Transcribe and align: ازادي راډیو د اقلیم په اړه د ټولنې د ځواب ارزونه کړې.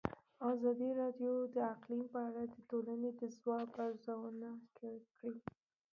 ازادي 0.51 0.89
راډیو 1.01 1.33
د 1.55 1.57
اقلیم 1.73 2.03
په 2.13 2.19
اړه 2.27 2.43
د 2.53 2.55
ټولنې 2.69 3.09
د 3.19 3.21
ځواب 3.37 3.69
ارزونه 3.85 4.49
کړې. 4.77 4.95